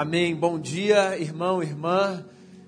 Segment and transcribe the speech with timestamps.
[0.00, 0.32] Amém.
[0.32, 2.24] Bom dia, irmão, irmã.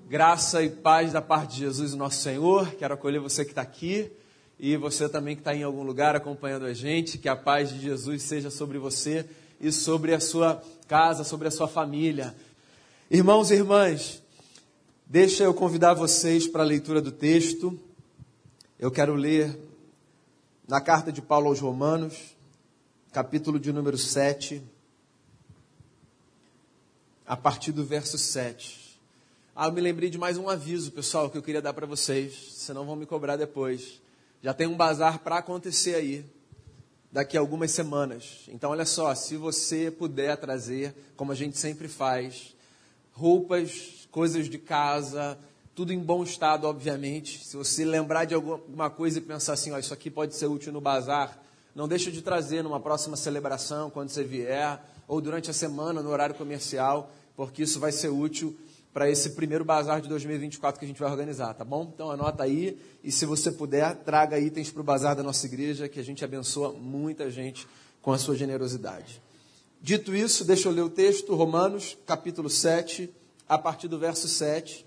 [0.09, 2.75] Graça e paz da parte de Jesus, nosso Senhor.
[2.75, 4.11] Quero acolher você que está aqui
[4.59, 7.17] e você também que está em algum lugar acompanhando a gente.
[7.17, 9.25] Que a paz de Jesus seja sobre você
[9.61, 12.35] e sobre a sua casa, sobre a sua família.
[13.09, 14.21] Irmãos e irmãs,
[15.07, 17.79] deixa eu convidar vocês para a leitura do texto.
[18.77, 19.57] Eu quero ler
[20.67, 22.35] na carta de Paulo aos Romanos,
[23.13, 24.61] capítulo de número 7
[27.25, 28.99] a partir do verso 7.
[29.55, 32.53] Ah, eu me lembrei de mais um aviso, pessoal, que eu queria dar para vocês,
[32.53, 34.01] senão vão me cobrar depois.
[34.41, 36.25] Já tem um bazar para acontecer aí,
[37.11, 38.45] daqui a algumas semanas.
[38.47, 42.55] Então, olha só, se você puder trazer, como a gente sempre faz,
[43.11, 45.37] roupas, coisas de casa,
[45.75, 47.45] tudo em bom estado, obviamente.
[47.45, 50.71] Se você lembrar de alguma coisa e pensar assim, ó, isso aqui pode ser útil
[50.71, 51.39] no bazar,
[51.75, 56.09] não deixa de trazer numa próxima celebração, quando você vier, ou durante a semana, no
[56.09, 58.57] horário comercial porque isso vai ser útil
[58.93, 61.91] para esse primeiro bazar de 2024 que a gente vai organizar, tá bom?
[61.93, 65.89] Então anota aí e se você puder, traga itens para o bazar da nossa igreja,
[65.89, 67.67] que a gente abençoa muita gente
[68.01, 69.21] com a sua generosidade.
[69.81, 73.09] Dito isso, deixa eu ler o texto, Romanos, capítulo 7,
[73.49, 74.85] a partir do verso 7,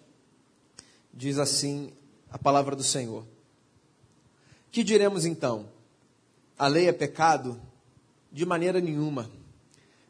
[1.12, 1.92] diz assim
[2.30, 3.27] a palavra do Senhor.
[4.70, 5.69] Que diremos então?
[6.58, 7.61] A lei é pecado?
[8.33, 9.28] De maneira nenhuma.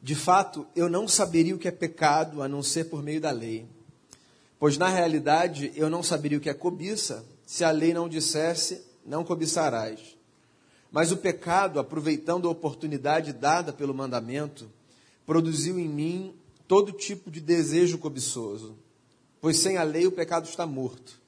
[0.05, 3.31] De fato, eu não saberia o que é pecado a não ser por meio da
[3.31, 3.67] lei.
[4.59, 8.83] Pois na realidade eu não saberia o que é cobiça se a lei não dissesse:
[9.07, 10.15] não cobiçarás.
[10.93, 14.71] Mas o pecado, aproveitando a oportunidade dada pelo mandamento,
[15.25, 16.35] produziu em mim
[16.69, 18.77] todo tipo de desejo cobiçoso.
[19.41, 21.19] Pois sem a lei o pecado está morto.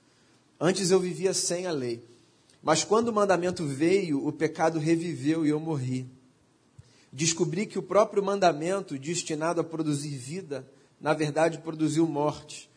[0.60, 2.04] Antes eu vivia sem a lei.
[2.62, 6.14] Mas quando o mandamento veio, o pecado reviveu e eu morri
[7.16, 10.68] descobri que o próprio mandamento destinado a produzir vida,
[11.00, 12.68] na verdade produziu morte.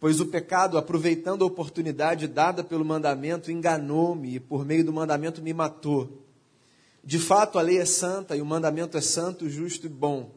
[0.00, 5.42] Pois o pecado, aproveitando a oportunidade dada pelo mandamento, enganou-me e por meio do mandamento
[5.42, 6.08] me matou.
[7.04, 10.30] De fato, a lei é santa e o mandamento é santo, justo e bom.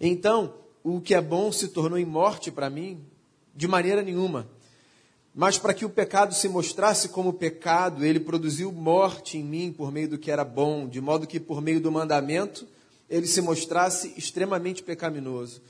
[0.00, 3.04] Então, o que é bom se tornou em morte para mim?
[3.52, 4.46] De maneira nenhuma.
[5.34, 9.90] Mas para que o pecado se mostrasse como pecado, ele produziu morte em mim por
[9.90, 12.68] meio do que era bom, de modo que por meio do mandamento
[13.10, 15.60] ele se mostrasse extremamente pecaminoso.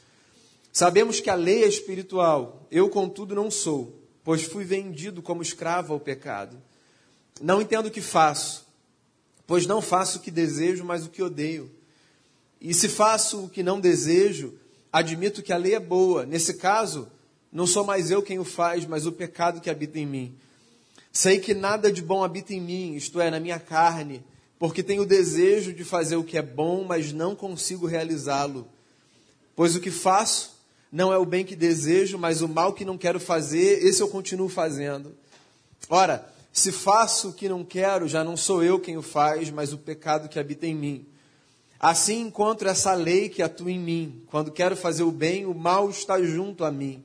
[0.70, 5.94] Sabemos que a lei é espiritual, eu, contudo, não sou, pois fui vendido como escravo
[5.94, 6.56] ao pecado.
[7.40, 8.66] Não entendo o que faço,
[9.46, 11.70] pois não faço o que desejo, mas o que odeio.
[12.60, 14.54] E se faço o que não desejo,
[14.92, 16.26] admito que a lei é boa.
[16.26, 17.08] Nesse caso,
[17.54, 20.34] não sou mais eu quem o faz, mas o pecado que habita em mim.
[21.12, 24.24] Sei que nada de bom habita em mim, isto é, na minha carne,
[24.58, 28.66] porque tenho o desejo de fazer o que é bom, mas não consigo realizá-lo.
[29.54, 30.56] Pois o que faço
[30.90, 34.08] não é o bem que desejo, mas o mal que não quero fazer, esse eu
[34.08, 35.14] continuo fazendo.
[35.88, 39.72] Ora, se faço o que não quero, já não sou eu quem o faz, mas
[39.72, 41.06] o pecado que habita em mim.
[41.78, 44.22] Assim encontro essa lei que atua em mim.
[44.26, 47.04] Quando quero fazer o bem, o mal está junto a mim.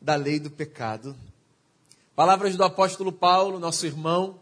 [0.00, 1.16] da lei do pecado.
[2.14, 4.40] Palavras do apóstolo Paulo, nosso irmão,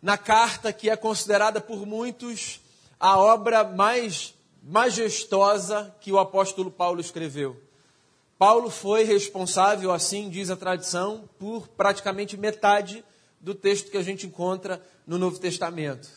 [0.00, 2.60] na carta que é considerada por muitos
[2.98, 7.60] a obra mais majestosa que o apóstolo Paulo escreveu.
[8.38, 13.04] Paulo foi responsável, assim diz a tradição, por praticamente metade
[13.40, 16.08] do texto que a gente encontra no Novo Testamento.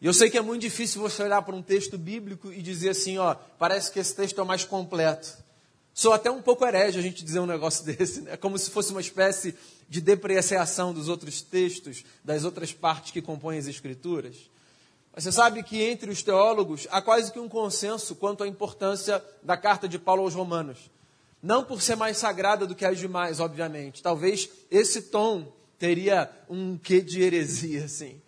[0.00, 2.90] E eu sei que é muito difícil você olhar para um texto bíblico e dizer
[2.90, 5.38] assim, ó, parece que esse texto é o mais completo.
[5.94, 8.36] Sou até um pouco herege a gente dizer um negócio desse, né?
[8.36, 9.54] como se fosse uma espécie
[9.88, 14.36] de depreciação dos outros textos, das outras partes que compõem as Escrituras.
[15.14, 19.58] Você sabe que entre os teólogos há quase que um consenso quanto à importância da
[19.58, 20.90] carta de Paulo aos Romanos.
[21.42, 24.02] Não por ser mais sagrada do que as demais, obviamente.
[24.02, 28.22] Talvez esse tom teria um quê de heresia, assim.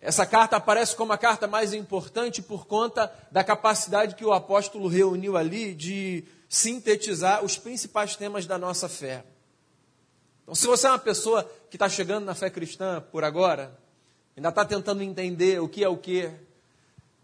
[0.00, 4.86] Essa carta aparece como a carta mais importante por conta da capacidade que o apóstolo
[4.86, 9.24] reuniu ali de sintetizar os principais temas da nossa fé.
[10.42, 13.74] Então, se você é uma pessoa que está chegando na fé cristã por agora,
[14.36, 16.30] ainda está tentando entender o que é o que,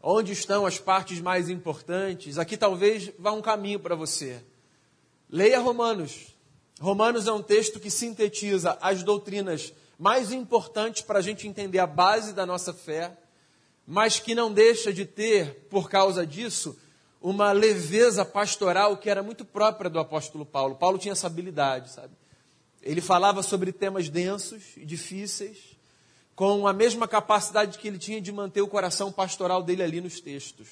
[0.03, 4.43] onde estão as partes mais importantes, aqui talvez vá um caminho para você.
[5.29, 6.35] Leia Romanos.
[6.81, 11.87] Romanos é um texto que sintetiza as doutrinas mais importantes para a gente entender a
[11.87, 13.15] base da nossa fé,
[13.87, 16.79] mas que não deixa de ter, por causa disso,
[17.21, 20.77] uma leveza pastoral que era muito própria do apóstolo Paulo.
[20.77, 22.15] Paulo tinha essa habilidade, sabe?
[22.83, 25.77] Ele falava sobre temas densos e difíceis,
[26.35, 30.21] com a mesma capacidade que ele tinha de manter o coração pastoral dele ali nos
[30.21, 30.69] textos.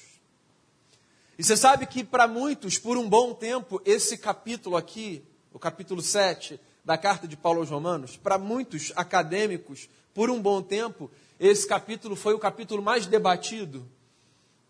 [1.37, 5.21] E você sabe que para muitos, por um bom tempo, esse capítulo aqui,
[5.53, 10.61] o capítulo 7 da carta de Paulo aos Romanos, para muitos acadêmicos, por um bom
[10.61, 13.85] tempo, esse capítulo foi o capítulo mais debatido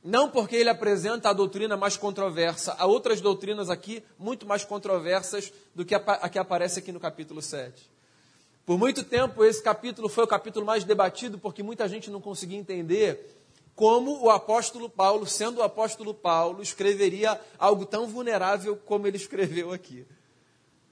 [0.03, 5.51] não porque ele apresenta a doutrina mais controversa, há outras doutrinas aqui muito mais controversas
[5.75, 7.89] do que a, que aparece aqui no capítulo 7.
[8.65, 12.57] Por muito tempo, esse capítulo foi o capítulo mais debatido, porque muita gente não conseguia
[12.57, 13.33] entender
[13.75, 19.71] como o apóstolo Paulo, sendo o apóstolo Paulo, escreveria algo tão vulnerável como ele escreveu
[19.71, 20.05] aqui.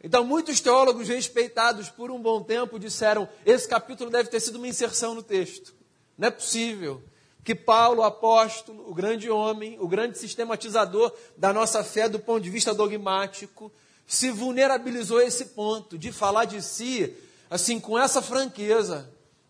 [0.03, 4.67] Então, muitos teólogos respeitados por um bom tempo disseram: esse capítulo deve ter sido uma
[4.67, 5.73] inserção no texto.
[6.17, 7.01] Não é possível
[7.45, 12.49] que Paulo, apóstolo, o grande homem, o grande sistematizador da nossa fé do ponto de
[12.49, 13.71] vista dogmático,
[14.07, 17.15] se vulnerabilizou a esse ponto de falar de si,
[17.47, 19.07] assim, com essa franqueza,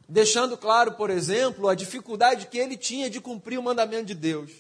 [0.10, 4.52] deixando claro, por exemplo, a dificuldade que ele tinha de cumprir o mandamento de Deus.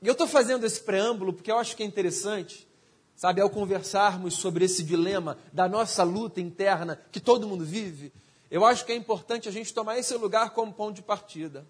[0.00, 2.66] E eu estou fazendo esse preâmbulo porque eu acho que é interessante,
[3.14, 8.10] sabe, ao conversarmos sobre esse dilema da nossa luta interna que todo mundo vive,
[8.50, 11.66] eu acho que é importante a gente tomar esse lugar como ponto de partida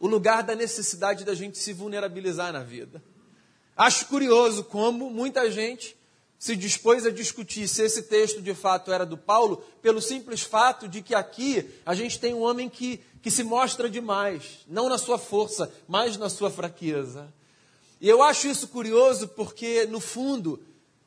[0.00, 3.02] o lugar da necessidade da gente se vulnerabilizar na vida.
[3.76, 5.96] Acho curioso como muita gente
[6.38, 10.88] se dispôs a discutir se esse texto de fato era do Paulo, pelo simples fato
[10.88, 14.96] de que aqui a gente tem um homem que, que se mostra demais, não na
[14.96, 17.30] sua força, mas na sua fraqueza.
[18.00, 20.58] E eu acho isso curioso porque, no fundo,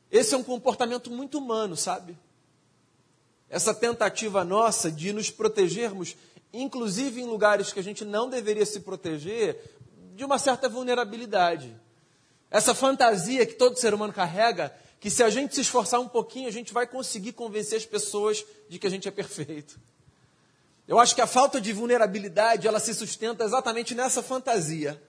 [0.08, 2.16] esse é um comportamento muito humano, sabe?
[3.50, 6.14] Essa tentativa nossa de nos protegermos
[6.62, 9.60] inclusive em lugares que a gente não deveria se proteger,
[10.14, 11.74] de uma certa vulnerabilidade.
[12.50, 16.48] Essa fantasia que todo ser humano carrega, que se a gente se esforçar um pouquinho,
[16.48, 19.78] a gente vai conseguir convencer as pessoas de que a gente é perfeito.
[20.86, 25.02] Eu acho que a falta de vulnerabilidade, ela se sustenta exatamente nessa fantasia,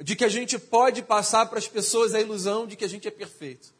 [0.00, 3.08] de que a gente pode passar para as pessoas a ilusão de que a gente
[3.08, 3.74] é perfeito.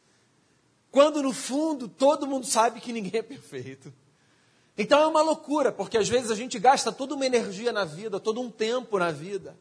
[0.91, 3.93] Quando no fundo todo mundo sabe que ninguém é perfeito.
[4.81, 8.17] Então é uma loucura, porque às vezes a gente gasta toda uma energia na vida,
[8.17, 9.53] todo um tempo na vida.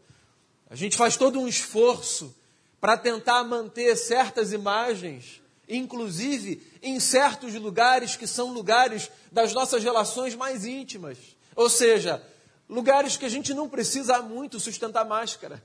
[0.70, 2.32] A gente faz todo um esforço
[2.80, 10.36] para tentar manter certas imagens, inclusive em certos lugares que são lugares das nossas relações
[10.36, 11.18] mais íntimas.
[11.56, 12.22] Ou seja,
[12.68, 15.60] lugares que a gente não precisa muito sustentar máscara.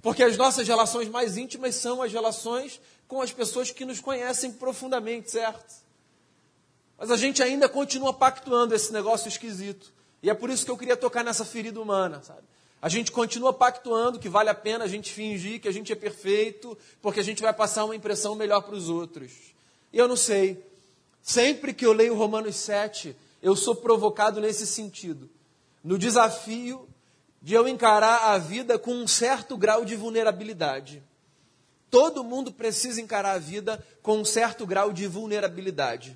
[0.00, 4.52] Porque as nossas relações mais íntimas são as relações com as pessoas que nos conhecem
[4.52, 5.89] profundamente, certo?
[7.00, 9.90] Mas a gente ainda continua pactuando esse negócio esquisito.
[10.22, 12.42] E é por isso que eu queria tocar nessa ferida humana, sabe?
[12.82, 15.96] A gente continua pactuando que vale a pena a gente fingir que a gente é
[15.96, 19.32] perfeito, porque a gente vai passar uma impressão melhor para os outros.
[19.90, 20.62] E eu não sei.
[21.22, 25.30] Sempre que eu leio Romanos 7, eu sou provocado nesse sentido.
[25.82, 26.86] No desafio
[27.40, 31.02] de eu encarar a vida com um certo grau de vulnerabilidade.
[31.90, 36.14] Todo mundo precisa encarar a vida com um certo grau de vulnerabilidade.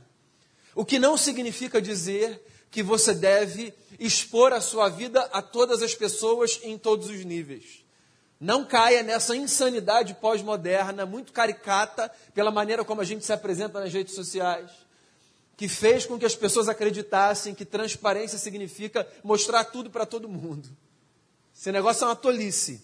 [0.75, 2.41] O que não significa dizer
[2.71, 7.85] que você deve expor a sua vida a todas as pessoas em todos os níveis.
[8.41, 13.93] Não caia nessa insanidade pós-moderna, muito caricata, pela maneira como a gente se apresenta nas
[13.93, 14.73] redes sociais,
[15.57, 20.69] que fez com que as pessoas acreditassem que transparência significa mostrar tudo para todo mundo.
[21.57, 22.83] Esse negócio é uma tolice.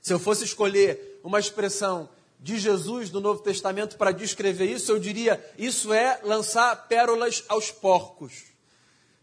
[0.00, 2.08] Se eu fosse escolher uma expressão
[2.42, 7.70] de Jesus do Novo Testamento para descrever isso, eu diria: isso é lançar pérolas aos
[7.70, 8.44] porcos.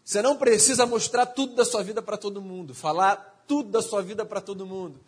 [0.04, 4.02] Você não precisa mostrar tudo da sua vida para todo mundo, falar tudo da sua
[4.02, 5.00] vida para todo mundo.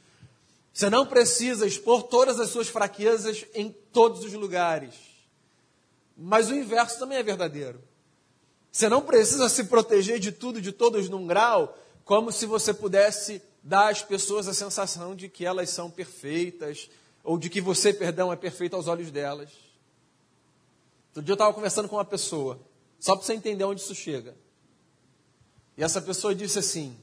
[0.74, 4.96] Você não precisa expor todas as suas fraquezas em todos os lugares.
[6.18, 7.82] Mas o inverso também é verdadeiro.
[8.72, 13.42] Você não precisa se proteger de tudo, de todos num grau, como se você pudesse
[13.64, 16.90] dar às pessoas a sensação de que elas são perfeitas,
[17.24, 19.50] ou de que você, perdão, é perfeito aos olhos delas.
[21.10, 22.60] Outro dia eu estava conversando com uma pessoa,
[23.00, 24.36] só para você entender onde isso chega.
[25.78, 26.98] E essa pessoa disse assim: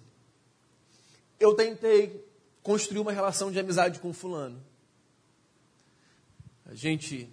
[1.41, 2.25] Eu tentei
[2.63, 4.63] construir uma relação de amizade com fulano.
[6.65, 7.31] A gente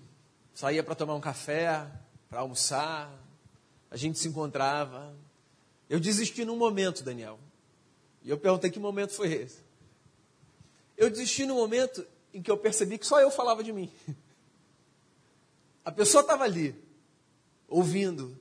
[0.54, 1.86] saía para tomar um café,
[2.30, 3.12] para almoçar,
[3.90, 5.16] a gente se encontrava.
[5.90, 7.40] Eu desisti num momento, Daniel.
[8.24, 9.62] E eu perguntei que momento foi esse.
[10.96, 13.92] Eu desisti no momento em que eu percebi que só eu falava de mim.
[15.86, 16.76] A pessoa estava ali,
[17.68, 18.38] ouvindo,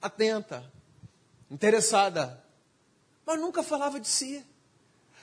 [0.00, 0.70] atenta,
[1.50, 2.42] interessada,
[3.24, 4.44] mas nunca falava de si.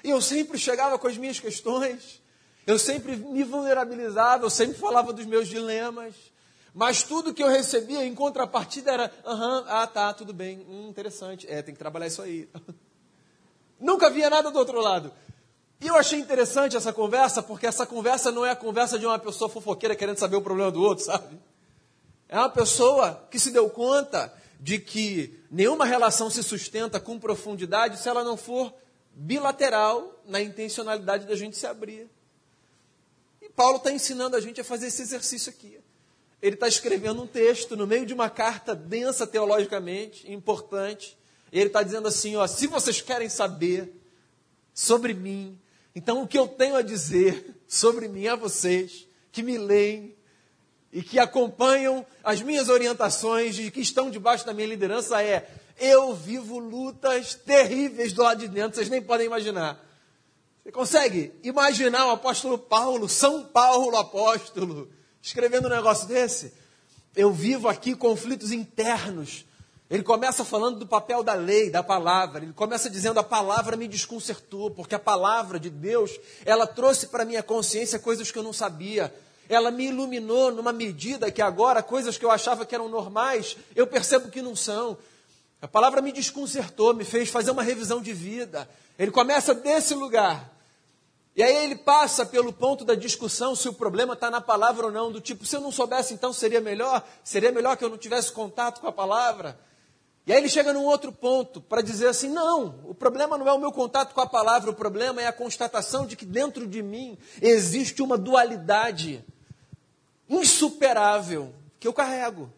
[0.04, 2.22] E eu sempre chegava com as minhas questões,
[2.66, 6.16] eu sempre me vulnerabilizava, eu sempre falava dos meus dilemas,
[6.74, 11.48] mas tudo que eu recebia em contrapartida era: aham, ah tá, tudo bem, hum, interessante,
[11.48, 12.50] é, tem que trabalhar isso aí.
[13.80, 15.14] Nunca via nada do outro lado.
[15.82, 19.18] E eu achei interessante essa conversa, porque essa conversa não é a conversa de uma
[19.18, 21.40] pessoa fofoqueira querendo saber o problema do outro, sabe?
[22.28, 27.98] É uma pessoa que se deu conta de que nenhuma relação se sustenta com profundidade
[27.98, 28.74] se ela não for
[29.14, 32.10] bilateral na intencionalidade da gente se abrir.
[33.42, 35.80] E Paulo está ensinando a gente a fazer esse exercício aqui.
[36.42, 41.18] Ele está escrevendo um texto no meio de uma carta densa teologicamente, importante.
[41.52, 43.94] E ele está dizendo assim: ó, se vocês querem saber
[44.74, 45.60] sobre mim,
[46.00, 50.16] então, o que eu tenho a dizer sobre mim a vocês que me leem
[50.94, 55.46] e que acompanham as minhas orientações e que estão debaixo da minha liderança é:
[55.78, 59.78] eu vivo lutas terríveis do lado de dentro, vocês nem podem imaginar.
[60.64, 64.90] Você consegue imaginar o apóstolo Paulo, São Paulo apóstolo,
[65.22, 66.54] escrevendo um negócio desse?
[67.14, 69.44] Eu vivo aqui conflitos internos
[69.90, 72.44] ele começa falando do papel da lei, da palavra.
[72.44, 77.26] Ele começa dizendo: a palavra me desconcertou, porque a palavra de Deus, ela trouxe para
[77.26, 79.14] minha consciência coisas que eu não sabia.
[79.48, 83.88] Ela me iluminou numa medida que agora coisas que eu achava que eram normais, eu
[83.88, 84.96] percebo que não são.
[85.60, 88.70] A palavra me desconcertou, me fez fazer uma revisão de vida.
[88.98, 90.54] Ele começa desse lugar.
[91.36, 94.92] E aí ele passa pelo ponto da discussão se o problema está na palavra ou
[94.92, 97.04] não, do tipo, se eu não soubesse, então seria melhor?
[97.24, 99.58] Seria melhor que eu não tivesse contato com a palavra?
[100.30, 103.52] E aí ele chega num outro ponto para dizer assim: não, o problema não é
[103.52, 106.84] o meu contato com a palavra, o problema é a constatação de que dentro de
[106.84, 109.26] mim existe uma dualidade
[110.30, 112.54] insuperável que eu carrego.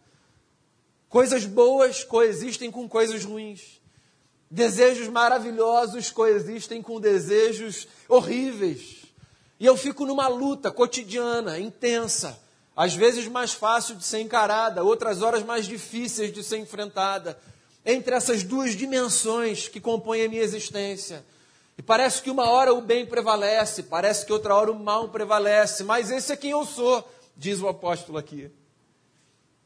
[1.08, 3.80] Coisas boas coexistem com coisas ruins.
[4.50, 9.06] Desejos maravilhosos coexistem com desejos horríveis.
[9.58, 12.38] E eu fico numa luta cotidiana, intensa,
[12.76, 17.40] às vezes mais fácil de ser encarada, outras horas mais difíceis de ser enfrentada
[17.86, 21.26] entre essas duas dimensões que compõem a minha existência.
[21.78, 25.84] E parece que uma hora o bem prevalece, parece que outra hora o mal prevalece,
[25.84, 28.52] mas esse é quem eu sou, diz o apóstolo aqui.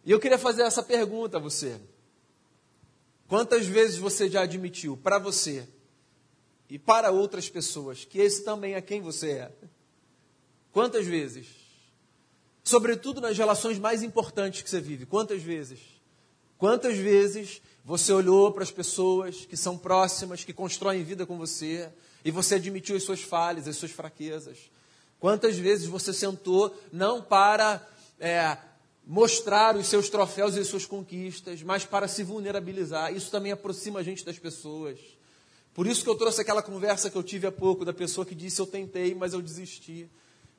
[0.05, 1.79] E eu queria fazer essa pergunta a você.
[3.27, 5.67] Quantas vezes você já admitiu para você
[6.69, 9.51] e para outras pessoas que esse também é quem você é?
[10.71, 11.47] Quantas vezes?
[12.63, 15.05] Sobretudo nas relações mais importantes que você vive.
[15.05, 15.79] Quantas vezes?
[16.57, 21.87] Quantas vezes você olhou para as pessoas que são próximas, que constroem vida com você,
[22.25, 24.57] e você admitiu as suas falhas, as suas fraquezas.
[25.19, 27.87] Quantas vezes você sentou não para
[28.19, 28.57] é,
[29.05, 33.13] mostrar os seus troféus e as suas conquistas, mas para se vulnerabilizar.
[33.13, 34.97] Isso também aproxima a gente das pessoas.
[35.71, 38.33] Por isso que eu trouxe aquela conversa que eu tive há pouco da pessoa que
[38.33, 40.09] disse eu tentei, mas eu desisti.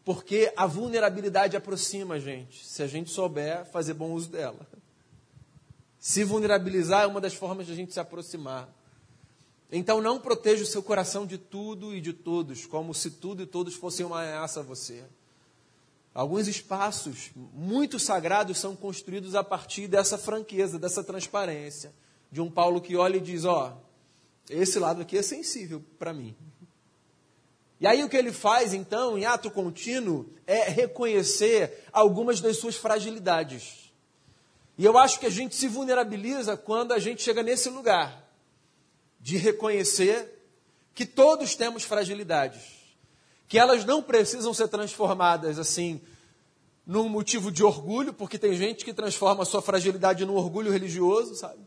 [0.05, 4.65] Porque a vulnerabilidade aproxima a gente, se a gente souber fazer bom uso dela.
[6.07, 8.69] Se vulnerabilizar é uma das formas de a gente se aproximar.
[9.73, 13.47] Então não proteja o seu coração de tudo e de todos, como se tudo e
[13.47, 15.03] todos fossem uma ameaça a você.
[16.15, 21.93] Alguns espaços muito sagrados são construídos a partir dessa franqueza, dessa transparência.
[22.31, 23.83] De um Paulo que olha e diz: Ó, oh,
[24.49, 26.37] esse lado aqui é sensível para mim.
[27.81, 32.77] E aí o que ele faz, então, em ato contínuo, é reconhecer algumas das suas
[32.77, 33.86] fragilidades.
[34.79, 38.25] E eu acho que a gente se vulnerabiliza quando a gente chega nesse lugar
[39.19, 40.33] de reconhecer
[40.95, 42.63] que todos temos fragilidades,
[43.49, 46.01] que elas não precisam ser transformadas assim
[46.87, 51.35] num motivo de orgulho, porque tem gente que transforma a sua fragilidade num orgulho religioso,
[51.35, 51.61] sabe?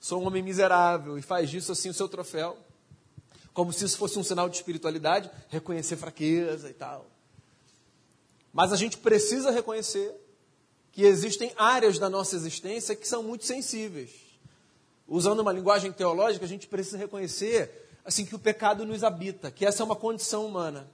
[0.00, 2.58] Sou um homem miserável e faz disso assim o seu troféu,
[3.52, 7.06] como se isso fosse um sinal de espiritualidade, reconhecer fraqueza e tal.
[8.52, 10.12] Mas a gente precisa reconhecer
[10.94, 14.10] que existem áreas da nossa existência que são muito sensíveis.
[15.08, 19.66] Usando uma linguagem teológica, a gente precisa reconhecer assim que o pecado nos habita, que
[19.66, 20.88] essa é uma condição humana,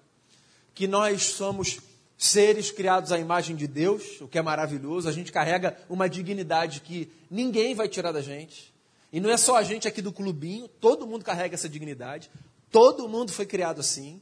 [0.74, 1.80] que nós somos
[2.16, 6.80] seres criados à imagem de Deus, o que é maravilhoso, a gente carrega uma dignidade
[6.80, 8.72] que ninguém vai tirar da gente.
[9.12, 12.30] E não é só a gente aqui do clubinho, todo mundo carrega essa dignidade,
[12.70, 14.18] todo mundo foi criado assim.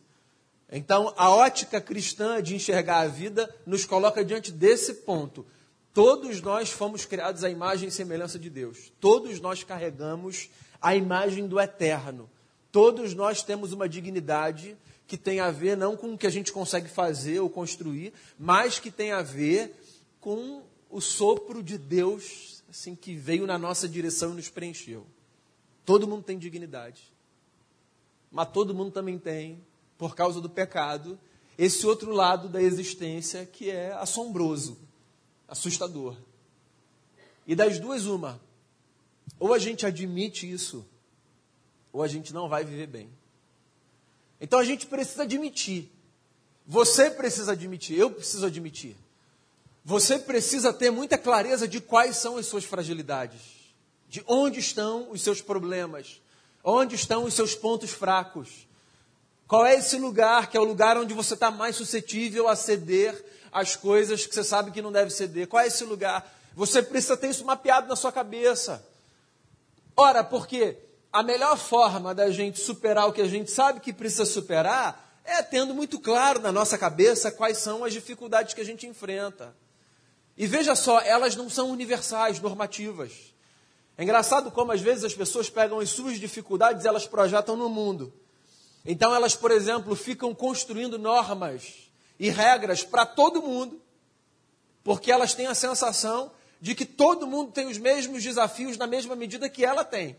[0.73, 5.47] Então, a ótica cristã de enxergar a vida nos coloca diante desse ponto.
[5.99, 8.93] Todos nós fomos criados à imagem e semelhança de Deus.
[9.01, 10.49] Todos nós carregamos
[10.81, 12.31] a imagem do eterno.
[12.71, 14.77] Todos nós temos uma dignidade
[15.09, 18.79] que tem a ver não com o que a gente consegue fazer ou construir, mas
[18.79, 19.75] que tem a ver
[20.21, 25.05] com o sopro de Deus assim que veio na nossa direção e nos preencheu.
[25.85, 27.13] Todo mundo tem dignidade.
[28.31, 29.67] Mas todo mundo também tem,
[29.99, 31.19] por causa do pecado,
[31.59, 34.87] esse outro lado da existência que é assombroso,
[35.49, 36.17] assustador.
[37.47, 38.41] E das duas, uma.
[39.41, 40.87] Ou a gente admite isso,
[41.93, 43.09] ou a gente não vai viver bem.
[44.41, 45.91] Então a gente precisa admitir.
[46.67, 48.95] Você precisa admitir, eu preciso admitir.
[49.85, 53.41] Você precisa ter muita clareza de quais são as suas fragilidades,
[54.09, 56.21] de onde estão os seus problemas,
[56.63, 58.69] onde estão os seus pontos fracos.
[59.47, 63.25] Qual é esse lugar que é o lugar onde você está mais suscetível a ceder
[63.53, 65.47] às coisas que você sabe que não deve ceder?
[65.49, 66.35] Qual é esse lugar?
[66.55, 68.85] Você precisa ter isso mapeado na sua cabeça.
[69.97, 70.77] Ora, porque
[71.13, 75.43] a melhor forma da gente superar o que a gente sabe que precisa superar é
[75.43, 79.55] tendo muito claro na nossa cabeça quais são as dificuldades que a gente enfrenta.
[80.37, 83.35] E veja só, elas não são universais, normativas.
[83.97, 87.69] É engraçado como às vezes as pessoas pegam as suas dificuldades e elas projetam no
[87.69, 88.13] mundo.
[88.87, 91.88] Então elas, por exemplo, ficam construindo normas
[92.19, 93.81] e regras para todo mundo,
[94.83, 99.15] porque elas têm a sensação de que todo mundo tem os mesmos desafios na mesma
[99.15, 100.19] medida que ela tem.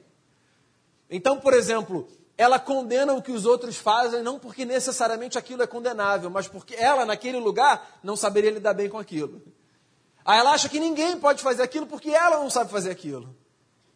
[1.10, 5.68] Então, por exemplo, ela condena o que os outros fazem, não porque necessariamente aquilo é
[5.68, 9.42] condenável, mas porque ela, naquele lugar, não saberia lidar bem com aquilo.
[10.24, 13.36] Aí ela acha que ninguém pode fazer aquilo porque ela não sabe fazer aquilo.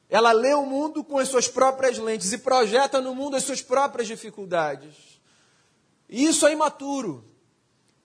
[0.10, 3.62] Ela lê o mundo com as suas próprias lentes e projeta no mundo as suas
[3.62, 4.96] próprias dificuldades.
[6.10, 7.24] E isso é imaturo,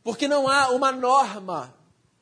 [0.03, 1.75] porque não há uma norma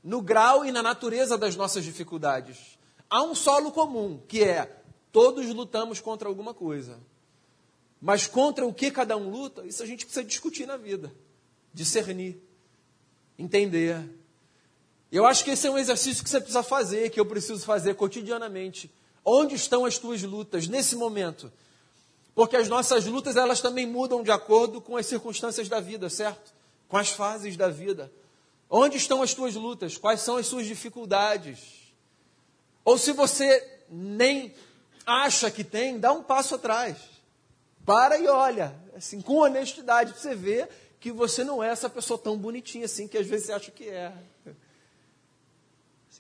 [0.03, 2.79] no grau e na natureza das nossas dificuldades.
[3.11, 6.99] Há um solo comum, que é todos lutamos contra alguma coisa.
[8.01, 11.13] Mas contra o que cada um luta, isso a gente precisa discutir na vida,
[11.73, 12.41] discernir,
[13.39, 13.99] entender.
[15.11, 17.95] Eu acho que esse é um exercício que você precisa fazer, que eu preciso fazer
[17.95, 18.91] cotidianamente.
[19.25, 21.51] Onde estão as tuas lutas nesse momento?
[22.35, 26.53] Porque as nossas lutas, elas também mudam de acordo com as circunstâncias da vida, certo?
[26.89, 28.13] Com as fases da vida.
[28.69, 29.97] Onde estão as tuas lutas?
[29.97, 31.93] Quais são as suas dificuldades?
[32.85, 34.55] Ou se você nem
[35.05, 36.97] acha que tem, dá um passo atrás.
[37.85, 40.69] Para e olha, assim, com honestidade, para você ver
[40.99, 43.89] que você não é essa pessoa tão bonitinha assim que às vezes você acha que
[43.89, 44.13] é.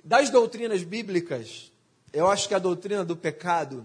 [0.04, 1.72] Das doutrinas bíblicas,
[2.12, 3.84] eu acho que a doutrina do pecado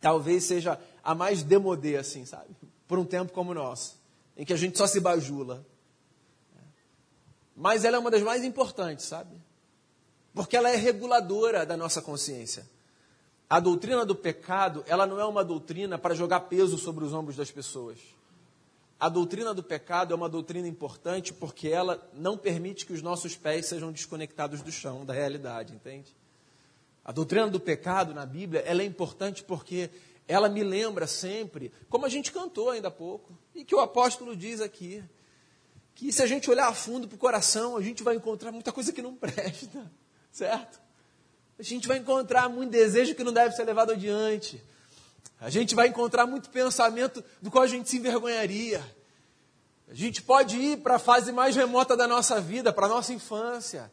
[0.00, 2.54] talvez seja a mais demodê, assim, sabe?
[2.86, 3.98] Por um tempo como o nosso,
[4.36, 5.64] em que a gente só se bajula.
[7.58, 9.36] Mas ela é uma das mais importantes, sabe?
[10.32, 12.64] Porque ela é reguladora da nossa consciência.
[13.50, 17.34] A doutrina do pecado, ela não é uma doutrina para jogar peso sobre os ombros
[17.34, 17.98] das pessoas.
[19.00, 23.34] A doutrina do pecado é uma doutrina importante porque ela não permite que os nossos
[23.34, 26.14] pés sejam desconectados do chão, da realidade, entende?
[27.04, 29.90] A doutrina do pecado na Bíblia, ela é importante porque
[30.28, 34.36] ela me lembra sempre, como a gente cantou ainda há pouco, e que o apóstolo
[34.36, 35.02] diz aqui,
[35.98, 38.70] que se a gente olhar a fundo para o coração, a gente vai encontrar muita
[38.70, 39.90] coisa que não presta,
[40.30, 40.80] certo?
[41.58, 44.62] A gente vai encontrar muito desejo que não deve ser levado adiante.
[45.40, 48.80] A gente vai encontrar muito pensamento do qual a gente se envergonharia.
[49.88, 53.12] A gente pode ir para a fase mais remota da nossa vida, para a nossa
[53.12, 53.90] infância.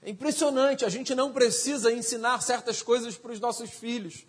[0.00, 4.24] É impressionante, a gente não precisa ensinar certas coisas para os nossos filhos.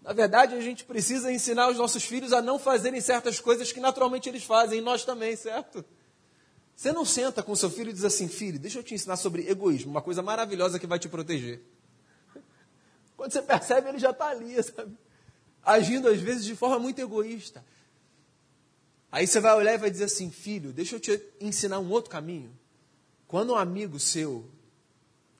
[0.00, 3.80] Na verdade, a gente precisa ensinar os nossos filhos a não fazerem certas coisas que
[3.80, 5.84] naturalmente eles fazem, e nós também, certo?
[6.74, 9.48] Você não senta com seu filho e diz assim, filho, deixa eu te ensinar sobre
[9.48, 11.62] egoísmo, uma coisa maravilhosa que vai te proteger.
[13.16, 14.96] Quando você percebe, ele já está ali, sabe?
[15.62, 17.64] Agindo às vezes de forma muito egoísta.
[19.12, 22.10] Aí você vai olhar e vai dizer assim, filho, deixa eu te ensinar um outro
[22.10, 22.50] caminho.
[23.28, 24.50] Quando um amigo seu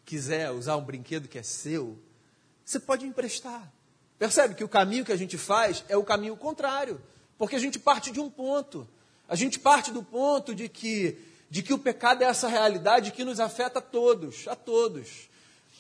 [0.05, 1.99] quiser usar um brinquedo que é seu,
[2.65, 3.73] você pode emprestar.
[4.19, 7.01] Percebe que o caminho que a gente faz é o caminho contrário,
[7.37, 8.87] porque a gente parte de um ponto.
[9.29, 11.19] A gente parte do ponto de que,
[11.51, 15.29] de que o pecado é essa realidade que nos afeta a todos, a todos.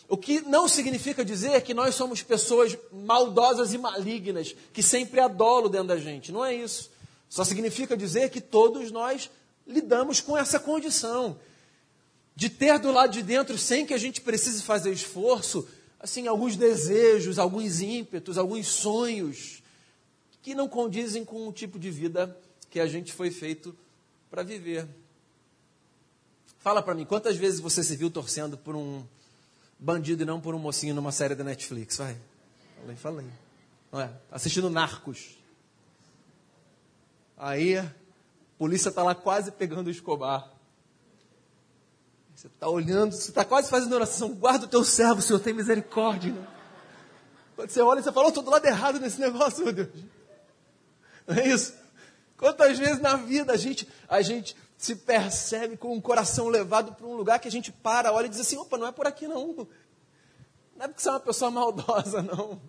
[0.08, 5.28] O que não significa dizer que nós somos pessoas maldosas e malignas, que sempre há
[5.28, 6.32] dolo dentro da gente.
[6.32, 6.90] Não é isso.
[7.28, 9.30] Só significa dizer que todos nós
[9.66, 11.38] lidamos com essa condição
[12.34, 15.66] de ter do lado de dentro, sem que a gente precise fazer esforço,
[16.00, 19.62] assim, alguns desejos, alguns ímpetos, alguns sonhos
[20.42, 22.36] que não condizem com o tipo de vida
[22.72, 23.76] que a gente foi feito
[24.30, 24.88] para viver.
[26.58, 29.04] Fala para mim, quantas vezes você se viu torcendo por um
[29.78, 31.98] bandido e não por um mocinho numa série da Netflix?
[31.98, 32.16] Vai.
[32.80, 33.26] Falei, falei.
[33.92, 34.10] Não é?
[34.30, 35.36] Assistindo Narcos.
[37.36, 37.92] Aí, a
[38.56, 40.50] polícia está lá quase pegando o Escobar.
[42.34, 46.34] Você está olhando, você está quase fazendo oração, guarda o teu servo, Senhor, tem misericórdia.
[47.54, 49.90] Quando você olha, você fala, estou do lado errado nesse negócio, meu Deus.
[51.26, 51.81] Não é isso?
[52.42, 57.06] Quantas vezes na vida a gente, a gente se percebe com o coração levado para
[57.06, 59.28] um lugar que a gente para, olha e diz assim, opa, não é por aqui
[59.28, 59.68] não.
[60.74, 62.60] Não é porque você é uma pessoa maldosa, não.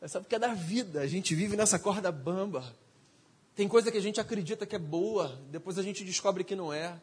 [0.00, 1.00] É só porque é da vida.
[1.00, 2.72] A gente vive nessa corda bamba.
[3.56, 6.72] Tem coisa que a gente acredita que é boa, depois a gente descobre que não
[6.72, 6.96] é.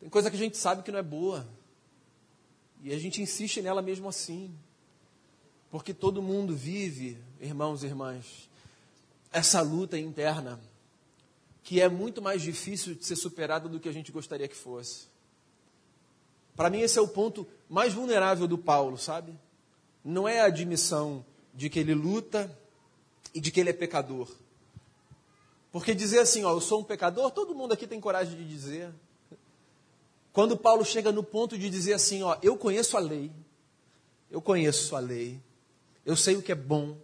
[0.00, 1.46] Tem coisa que a gente sabe que não é boa.
[2.82, 4.50] E a gente insiste nela mesmo assim.
[5.70, 8.50] Porque todo mundo vive, irmãos e irmãs,
[9.32, 10.60] essa luta interna,
[11.62, 15.06] que é muito mais difícil de ser superada do que a gente gostaria que fosse.
[16.54, 19.38] Para mim, esse é o ponto mais vulnerável do Paulo, sabe?
[20.04, 22.56] Não é a admissão de que ele luta
[23.34, 24.28] e de que ele é pecador.
[25.70, 28.92] Porque dizer assim, ó, eu sou um pecador, todo mundo aqui tem coragem de dizer.
[30.32, 33.32] Quando Paulo chega no ponto de dizer assim, ó, eu conheço a lei,
[34.30, 35.40] eu conheço a lei,
[36.04, 36.96] eu sei o que é bom,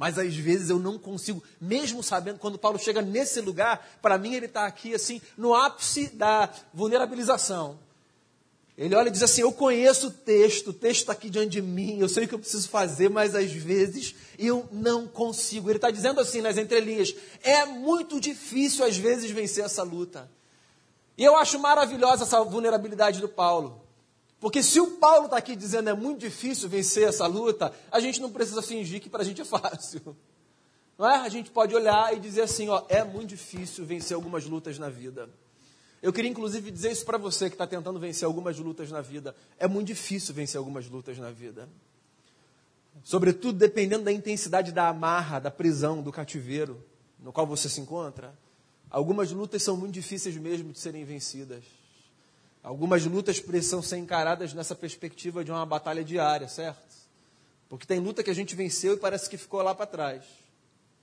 [0.00, 4.32] mas às vezes eu não consigo, mesmo sabendo, quando Paulo chega nesse lugar, para mim
[4.32, 7.78] ele está aqui assim, no ápice da vulnerabilização.
[8.78, 11.60] Ele olha e diz assim: Eu conheço o texto, o texto está aqui diante de
[11.60, 15.68] mim, eu sei o que eu preciso fazer, mas às vezes eu não consigo.
[15.68, 20.30] Ele está dizendo assim nas entrelinhas: É muito difícil às vezes vencer essa luta.
[21.18, 23.82] E eu acho maravilhosa essa vulnerabilidade do Paulo.
[24.40, 28.20] Porque se o Paulo está aqui dizendo é muito difícil vencer essa luta, a gente
[28.20, 30.16] não precisa fingir que para a gente é fácil.
[30.98, 31.16] Não é?
[31.16, 34.90] A gente pode olhar e dizer assim: ó, é muito difícil vencer algumas lutas na
[34.90, 35.30] vida.
[36.02, 39.34] Eu queria inclusive dizer isso para você que está tentando vencer algumas lutas na vida.
[39.58, 41.68] É muito difícil vencer algumas lutas na vida.
[43.02, 46.84] Sobretudo dependendo da intensidade da amarra, da prisão, do cativeiro
[47.18, 48.34] no qual você se encontra.
[48.90, 51.64] Algumas lutas são muito difíceis mesmo de serem vencidas.
[52.62, 56.88] Algumas lutas precisam ser encaradas nessa perspectiva de uma batalha diária, certo?
[57.68, 60.24] Porque tem luta que a gente venceu e parece que ficou lá para trás.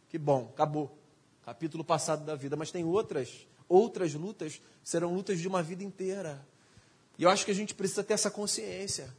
[0.10, 0.98] Que bom, acabou.
[1.44, 2.56] Capítulo passado da vida.
[2.56, 6.46] Mas tem outras Outras lutas serão lutas de uma vida inteira.
[7.18, 9.14] E eu acho que a gente precisa ter essa consciência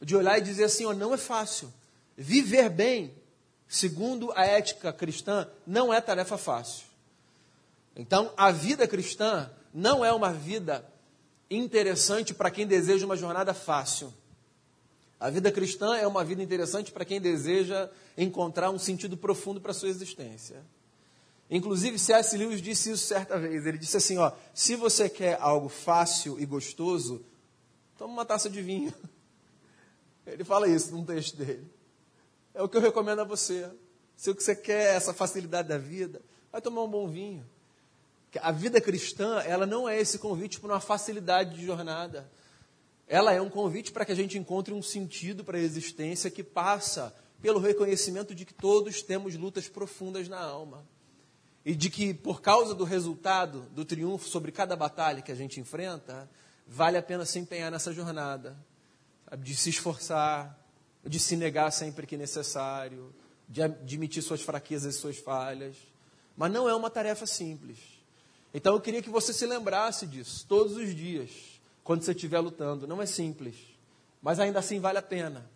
[0.00, 1.72] de olhar e dizer assim: ó, não é fácil.
[2.16, 3.14] Viver bem,
[3.68, 6.86] segundo a ética cristã, não é tarefa fácil.
[7.96, 10.84] Então, a vida cristã não é uma vida
[11.50, 14.12] interessante para quem deseja uma jornada fácil.
[15.18, 19.70] A vida cristã é uma vida interessante para quem deseja encontrar um sentido profundo para
[19.70, 20.62] a sua existência.
[21.50, 22.36] Inclusive, C.S.
[22.36, 23.66] Lewis disse isso certa vez.
[23.66, 27.24] Ele disse assim: ó, se você quer algo fácil e gostoso,
[27.96, 28.92] toma uma taça de vinho.
[30.26, 31.70] Ele fala isso num texto dele.
[32.54, 33.70] É o que eu recomendo a você.
[34.16, 37.44] Se o que você quer é essa facilidade da vida, vai tomar um bom vinho.
[38.42, 42.30] A vida cristã, ela não é esse convite para uma facilidade de jornada.
[43.06, 46.42] Ela é um convite para que a gente encontre um sentido para a existência que
[46.42, 50.86] passa pelo reconhecimento de que todos temos lutas profundas na alma
[51.64, 55.60] e de que por causa do resultado, do triunfo sobre cada batalha que a gente
[55.60, 56.28] enfrenta,
[56.66, 58.56] vale a pena se empenhar nessa jornada,
[59.28, 59.44] sabe?
[59.44, 60.58] de se esforçar,
[61.04, 63.14] de se negar sempre que necessário,
[63.48, 65.76] de admitir suas fraquezas e suas falhas.
[66.36, 67.78] Mas não é uma tarefa simples.
[68.54, 72.86] Então eu queria que você se lembrasse disso todos os dias, quando você estiver lutando.
[72.86, 73.56] Não é simples,
[74.22, 75.50] mas ainda assim vale a pena.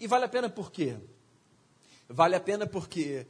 [0.00, 0.96] E vale a pena por quê?
[2.08, 3.26] Vale a pena porque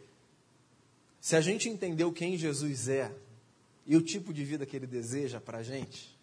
[1.21, 3.13] se a gente entendeu quem Jesus é
[3.85, 6.17] e o tipo de vida que ele deseja para a gente,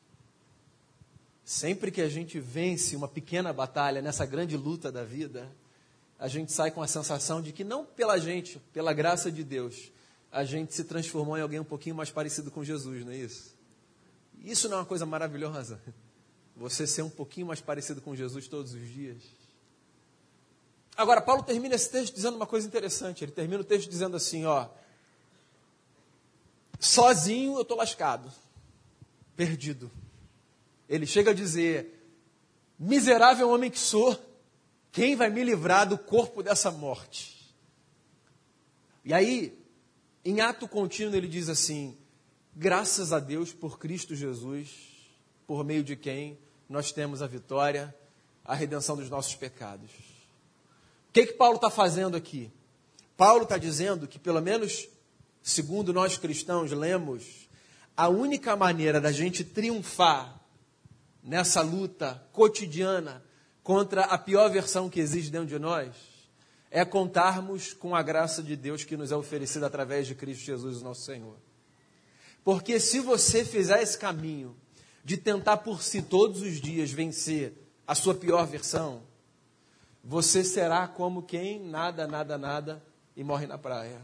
[1.43, 5.51] sempre que a gente vence uma pequena batalha nessa grande luta da vida,
[6.17, 9.91] a gente sai com a sensação de que não pela gente, pela graça de Deus,
[10.31, 13.55] a gente se transformou em alguém um pouquinho mais parecido com Jesus, não é isso?
[14.43, 15.81] Isso não é uma coisa maravilhosa?
[16.55, 19.21] Você ser um pouquinho mais parecido com Jesus todos os dias?
[20.95, 23.23] Agora, Paulo termina esse texto dizendo uma coisa interessante.
[23.23, 24.67] Ele termina o texto dizendo assim: ó,
[26.79, 28.31] Sozinho eu estou lascado,
[29.35, 29.91] perdido.
[30.87, 32.03] Ele chega a dizer:
[32.77, 34.17] Miserável homem que sou,
[34.91, 37.53] quem vai me livrar do corpo dessa morte?
[39.03, 39.58] E aí,
[40.29, 41.97] em ato contínuo, ele diz assim:
[42.55, 44.69] Graças a Deus por Cristo Jesus,
[45.47, 46.37] por meio de quem
[46.69, 47.95] nós temos a vitória,
[48.45, 49.89] a redenção dos nossos pecados.
[51.09, 52.51] O que, que Paulo está fazendo aqui?
[53.17, 54.87] Paulo está dizendo que, pelo menos
[55.41, 57.49] segundo nós cristãos lemos,
[57.97, 60.39] a única maneira da gente triunfar
[61.23, 63.23] nessa luta cotidiana
[63.63, 66.08] contra a pior versão que existe dentro de nós
[66.71, 70.81] é contarmos com a graça de Deus que nos é oferecida através de Cristo Jesus,
[70.81, 71.35] nosso Senhor.
[72.43, 74.55] Porque se você fizer esse caminho,
[75.03, 77.53] de tentar por si todos os dias vencer
[77.87, 79.01] a sua pior versão,
[80.03, 82.83] você será como quem nada, nada, nada
[83.15, 84.01] e morre na praia.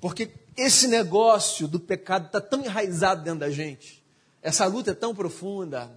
[0.00, 4.02] Porque esse negócio do pecado está tão enraizado dentro da gente,
[4.42, 5.90] essa luta é tão profunda,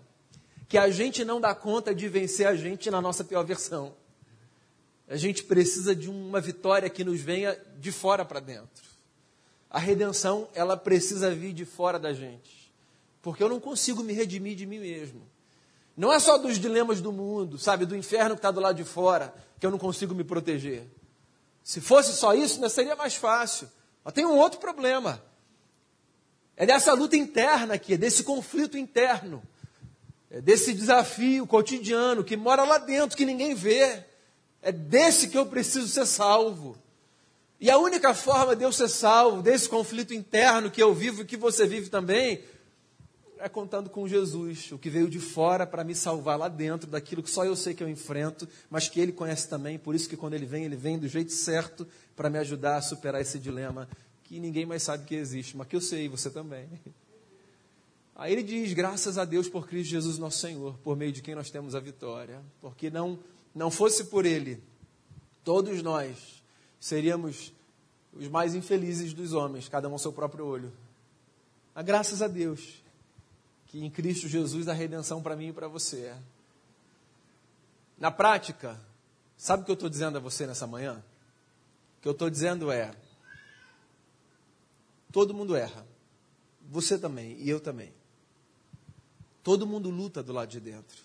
[0.67, 3.95] que a gente não dá conta de vencer a gente na nossa pior versão.
[5.07, 8.83] A gente precisa de uma vitória que nos venha de fora para dentro.
[9.69, 12.71] A redenção, ela precisa vir de fora da gente.
[13.21, 15.21] Porque eu não consigo me redimir de mim mesmo.
[15.95, 18.83] Não é só dos dilemas do mundo, sabe, do inferno que está do lado de
[18.83, 20.87] fora, que eu não consigo me proteger.
[21.63, 23.69] Se fosse só isso, né, seria mais fácil.
[24.03, 25.23] Mas tem um outro problema.
[26.57, 29.41] É dessa luta interna aqui, é desse conflito interno.
[30.29, 34.03] É desse desafio cotidiano que mora lá dentro, que ninguém vê.
[34.63, 36.75] É desse que eu preciso ser salvo.
[37.59, 41.25] E a única forma de eu ser salvo desse conflito interno que eu vivo e
[41.25, 42.41] que você vive também
[43.39, 47.21] é contando com Jesus, o que veio de fora para me salvar lá dentro daquilo
[47.21, 49.77] que só eu sei que eu enfrento, mas que ele conhece também.
[49.77, 52.81] Por isso que quando ele vem, ele vem do jeito certo para me ajudar a
[52.81, 53.89] superar esse dilema
[54.23, 56.69] que ninguém mais sabe que existe, mas que eu sei, você também.
[58.15, 61.35] Aí ele diz: graças a Deus por Cristo Jesus, nosso Senhor, por meio de quem
[61.35, 62.41] nós temos a vitória.
[62.61, 63.19] Porque não,
[63.53, 64.63] não fosse por ele,
[65.43, 66.43] todos nós
[66.79, 67.53] seríamos
[68.13, 70.71] os mais infelizes dos homens, cada um ao seu próprio olho.
[71.73, 72.83] Mas graças a Deus
[73.73, 76.01] que em Cristo Jesus a redenção para mim e para você.
[76.01, 76.17] É.
[77.97, 78.79] Na prática,
[79.35, 81.03] sabe o que eu estou dizendo a você nessa manhã?
[81.97, 82.93] O que eu estou dizendo é:
[85.11, 85.87] todo mundo erra,
[86.69, 87.91] você também e eu também.
[89.41, 90.97] Todo mundo luta do lado de dentro,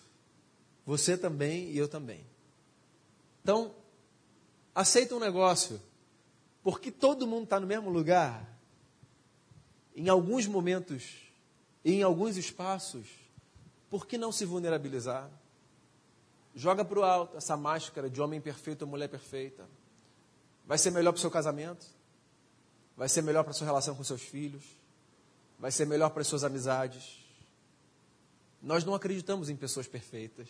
[0.85, 2.23] você também e eu também.
[3.49, 3.73] Então,
[4.75, 5.81] aceita um negócio,
[6.61, 8.47] porque todo mundo está no mesmo lugar.
[9.95, 11.27] Em alguns momentos
[11.83, 13.07] em alguns espaços,
[13.89, 15.31] por que não se vulnerabilizar?
[16.53, 19.67] Joga para o alto essa máscara de homem perfeito ou mulher perfeita.
[20.63, 21.87] Vai ser melhor para o seu casamento,
[22.95, 24.63] vai ser melhor para a sua relação com seus filhos,
[25.57, 27.17] vai ser melhor para as suas amizades.
[28.61, 30.47] Nós não acreditamos em pessoas perfeitas.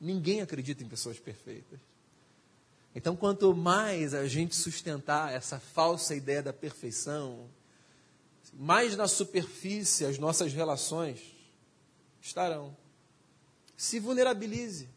[0.00, 1.90] Ninguém acredita em pessoas perfeitas.
[2.94, 7.48] Então, quanto mais a gente sustentar essa falsa ideia da perfeição,
[8.52, 11.20] mais na superfície as nossas relações
[12.20, 12.76] estarão.
[13.76, 14.88] Se vulnerabilize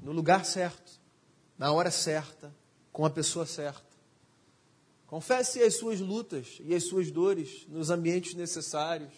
[0.00, 1.00] no lugar certo,
[1.58, 2.54] na hora certa,
[2.92, 3.94] com a pessoa certa.
[5.06, 9.12] Confesse as suas lutas e as suas dores nos ambientes necessários.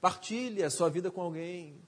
[0.00, 1.80] Partilhe a sua vida com alguém.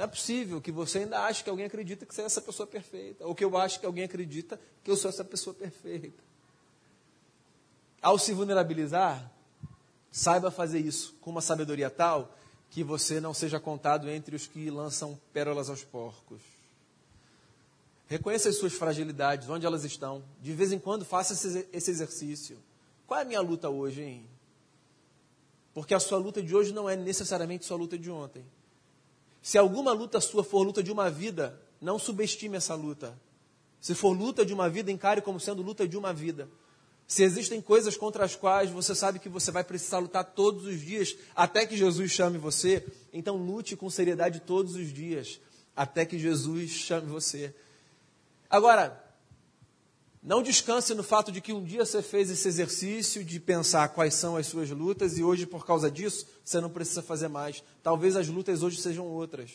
[0.00, 2.66] Não é possível que você ainda ache que alguém acredita que você é essa pessoa
[2.66, 6.24] perfeita, ou que eu acho que alguém acredita que eu sou essa pessoa perfeita.
[8.00, 9.30] Ao se vulnerabilizar,
[10.10, 12.34] Saiba fazer isso com uma sabedoria tal
[12.70, 16.40] que você não seja contado entre os que lançam pérolas aos porcos.
[18.08, 20.24] Reconheça as suas fragilidades, onde elas estão.
[20.40, 22.58] De vez em quando faça esse exercício.
[23.06, 24.26] Qual é a minha luta hoje, hein?
[25.74, 28.42] Porque a sua luta de hoje não é necessariamente sua luta de ontem.
[29.42, 33.18] Se alguma luta sua for luta de uma vida, não subestime essa luta.
[33.80, 36.48] Se for luta de uma vida, encare como sendo luta de uma vida.
[37.06, 40.80] Se existem coisas contra as quais você sabe que você vai precisar lutar todos os
[40.80, 45.40] dias até que Jesus chame você, então lute com seriedade todos os dias
[45.74, 47.54] até que Jesus chame você.
[48.48, 49.02] Agora,
[50.22, 54.12] não descanse no fato de que um dia você fez esse exercício de pensar quais
[54.14, 57.64] são as suas lutas e hoje, por causa disso, você não precisa fazer mais.
[57.82, 59.50] Talvez as lutas hoje sejam outras.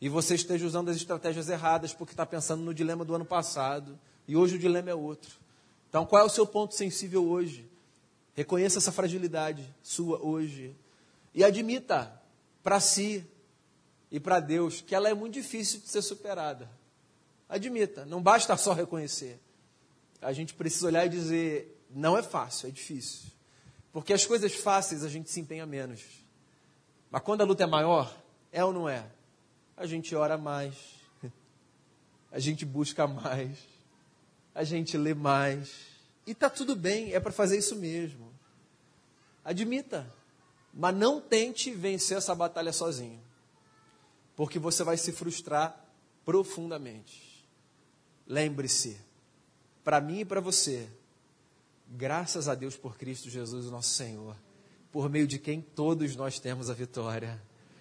[0.00, 3.96] E você esteja usando as estratégias erradas porque está pensando no dilema do ano passado.
[4.26, 5.36] E hoje o dilema é outro.
[5.88, 7.70] Então, qual é o seu ponto sensível hoje?
[8.34, 10.74] Reconheça essa fragilidade sua hoje.
[11.32, 12.20] E admita
[12.60, 13.24] para si
[14.10, 16.68] e para Deus que ela é muito difícil de ser superada.
[17.48, 19.38] Admita, não basta só reconhecer.
[20.22, 23.30] A gente precisa olhar e dizer: não é fácil, é difícil.
[23.92, 26.00] Porque as coisas fáceis a gente se empenha menos.
[27.10, 28.16] Mas quando a luta é maior,
[28.50, 29.04] é ou não é?
[29.76, 30.74] A gente ora mais,
[32.30, 33.58] a gente busca mais,
[34.54, 35.70] a gente lê mais.
[36.26, 38.32] E está tudo bem, é para fazer isso mesmo.
[39.44, 40.10] Admita,
[40.72, 43.20] mas não tente vencer essa batalha sozinho,
[44.36, 45.84] porque você vai se frustrar
[46.24, 47.46] profundamente.
[48.26, 48.98] Lembre-se,
[49.84, 50.88] para mim e para você,
[51.88, 54.36] graças a Deus por Cristo Jesus, nosso Senhor,
[54.90, 57.40] por meio de quem todos nós temos a vitória.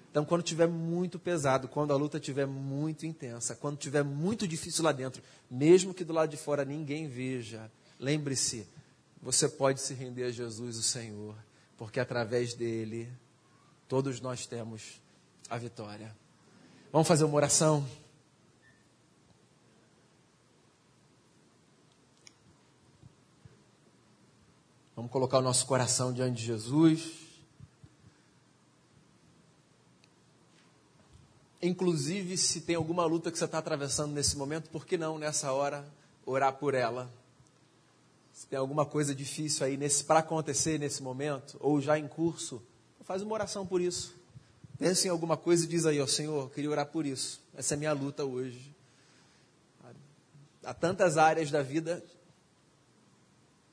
[0.09, 4.83] Então, quando tiver muito pesado, quando a luta tiver muito intensa, quando tiver muito difícil
[4.83, 8.67] lá dentro, mesmo que do lado de fora ninguém veja, lembre-se,
[9.21, 11.35] você pode se render a Jesus, o Senhor,
[11.77, 13.09] porque através dele
[13.87, 15.01] todos nós temos
[15.49, 16.13] a vitória.
[16.91, 17.87] Vamos fazer uma oração?
[25.01, 27.11] Vamos colocar o nosso coração diante de Jesus.
[31.59, 35.51] Inclusive, se tem alguma luta que você está atravessando nesse momento, por que não, nessa
[35.53, 35.83] hora,
[36.23, 37.11] orar por ela?
[38.31, 42.61] Se tem alguma coisa difícil aí para acontecer nesse momento, ou já em curso,
[43.03, 44.13] faz uma oração por isso.
[44.77, 47.41] Pensa em alguma coisa e diz aí, ó Senhor, queria orar por isso.
[47.55, 48.71] Essa é a minha luta hoje.
[50.63, 52.03] Há tantas áreas da vida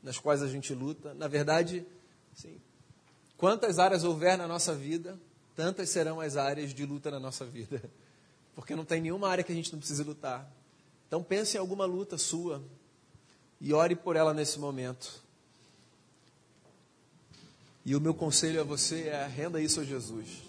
[0.02, 1.14] nas quais a gente luta.
[1.14, 1.86] Na verdade,
[2.34, 2.60] sim,
[3.36, 5.18] quantas áreas houver na nossa vida,
[5.54, 7.82] tantas serão as áreas de luta na nossa vida.
[8.54, 10.50] Porque não tem nenhuma área que a gente não precise lutar.
[11.06, 12.62] Então pense em alguma luta sua
[13.60, 15.22] e ore por ela nesse momento.
[17.84, 20.42] E o meu conselho a você é renda isso a Jesus.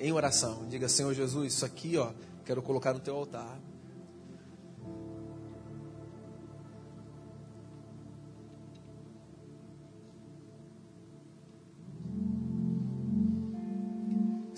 [0.00, 0.66] Em oração.
[0.68, 2.12] Diga, Senhor Jesus, isso aqui, ó,
[2.44, 3.58] quero colocar no teu altar.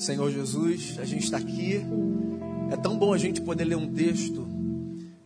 [0.01, 1.83] Senhor Jesus, a gente está aqui.
[2.71, 4.49] É tão bom a gente poder ler um texto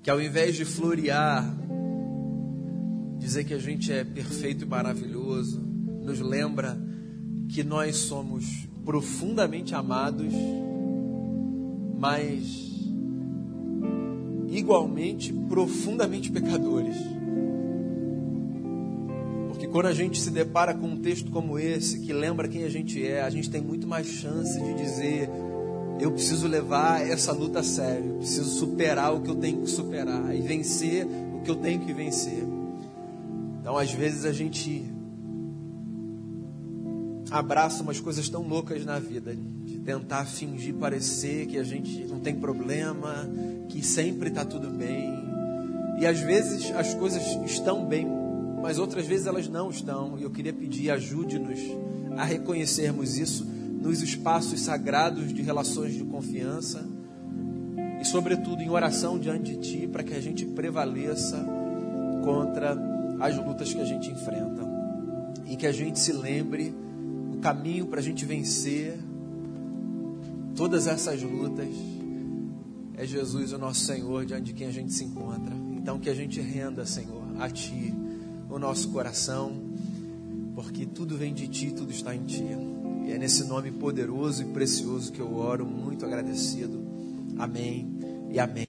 [0.02, 1.48] que, ao invés de florear,
[3.16, 5.60] dizer que a gente é perfeito e maravilhoso,
[6.02, 6.76] nos lembra
[7.48, 10.34] que nós somos profundamente amados,
[11.96, 12.44] mas
[14.48, 16.96] igualmente profundamente pecadores.
[19.74, 23.04] Quando a gente se depara com um texto como esse, que lembra quem a gente
[23.04, 25.28] é, a gente tem muito mais chance de dizer:
[25.98, 29.66] eu preciso levar essa luta a sério, eu preciso superar o que eu tenho que
[29.68, 32.46] superar e vencer o que eu tenho que vencer.
[33.60, 34.84] Então, às vezes, a gente
[37.28, 42.20] abraça umas coisas tão loucas na vida, de tentar fingir parecer que a gente não
[42.20, 43.28] tem problema,
[43.68, 45.12] que sempre está tudo bem.
[45.98, 48.23] E às vezes as coisas estão bem
[48.64, 50.18] mas outras vezes elas não estão.
[50.18, 51.60] E eu queria pedir, ajude-nos
[52.16, 56.82] a reconhecermos isso nos espaços sagrados de relações de confiança
[58.00, 61.46] e, sobretudo, em oração diante de Ti, para que a gente prevaleça
[62.24, 62.74] contra
[63.20, 64.66] as lutas que a gente enfrenta
[65.44, 66.74] e que a gente se lembre
[67.34, 68.98] o caminho para a gente vencer
[70.56, 71.68] todas essas lutas
[72.96, 75.54] é Jesus, o nosso Senhor, diante de quem a gente se encontra.
[75.76, 77.92] Então, que a gente renda, Senhor, a Ti
[78.54, 79.52] o nosso coração,
[80.54, 82.44] porque tudo vem de Ti, tudo está em Ti.
[83.04, 86.80] E é nesse nome poderoso e precioso que eu oro, muito agradecido.
[87.36, 87.98] Amém
[88.30, 88.62] e amém.